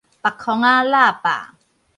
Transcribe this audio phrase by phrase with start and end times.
[0.03, 0.03] 縛框
[0.61, 1.53] 仔喇叭